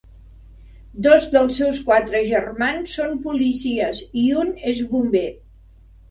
Dos 1.07 1.25
dels 1.33 1.57
seus 1.61 1.81
quatre 1.89 2.21
germans 2.29 2.93
són 2.99 3.13
policies 3.25 4.01
i 4.23 4.23
un 4.45 4.49
és 4.71 4.81
bomber. 4.95 5.27